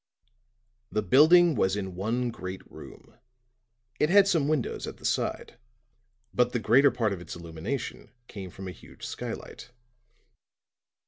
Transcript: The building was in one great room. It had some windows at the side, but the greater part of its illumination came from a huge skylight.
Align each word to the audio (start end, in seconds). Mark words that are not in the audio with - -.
The 0.91 1.03
building 1.03 1.53
was 1.53 1.75
in 1.75 1.93
one 1.93 2.31
great 2.31 2.63
room. 2.71 3.19
It 3.99 4.09
had 4.09 4.27
some 4.27 4.47
windows 4.47 4.87
at 4.87 4.97
the 4.97 5.05
side, 5.05 5.59
but 6.33 6.53
the 6.53 6.57
greater 6.59 6.89
part 6.89 7.13
of 7.13 7.21
its 7.21 7.35
illumination 7.35 8.09
came 8.27 8.49
from 8.49 8.67
a 8.67 8.71
huge 8.71 9.05
skylight. 9.05 9.69